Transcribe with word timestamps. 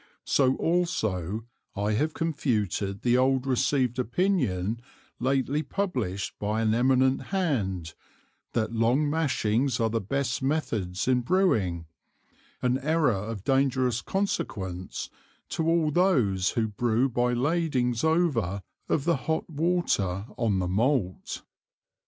So 0.25 0.55
also 0.55 1.45
I 1.75 1.91
have 1.91 2.15
confuted 2.15 3.03
the 3.03 3.19
old 3.19 3.45
received 3.45 3.99
Opinion 3.99 4.81
lately 5.19 5.61
published 5.61 6.39
by 6.39 6.61
an 6.63 6.73
Eminent 6.73 7.25
Hand, 7.27 7.93
that 8.53 8.73
long 8.73 9.07
Mashings 9.11 9.79
are 9.79 9.91
the 9.91 10.01
best 10.01 10.41
Methods 10.41 11.07
in 11.07 11.21
Brewing; 11.21 11.85
an 12.63 12.79
Error 12.79 13.11
of 13.11 13.43
dangerous 13.43 14.01
Consequence 14.01 15.11
to 15.49 15.67
all 15.69 15.91
those 15.91 16.49
who 16.57 16.67
brew 16.67 17.07
by 17.07 17.33
Ladings 17.33 18.03
over 18.03 18.63
of 18.89 19.03
the 19.03 19.17
hot 19.27 19.47
Water 19.51 20.25
on 20.35 20.57
the 20.57 20.67
Malt. 20.67 21.43